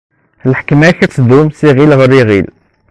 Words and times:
Lḥekma-k 0.51 0.99
ad 1.05 1.11
tdum 1.11 1.47
si 1.57 1.67
lǧil 1.71 1.93
ɣer 1.99 2.07
lǧil. 2.13 2.47